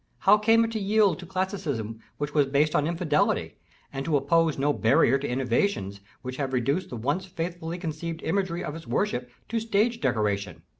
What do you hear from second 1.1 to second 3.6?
to Classicalism which was based on infidelity,